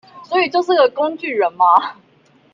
[0.23, 1.65] 所以就是個工具人嘛